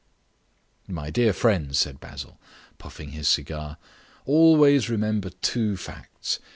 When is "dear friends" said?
1.11-1.77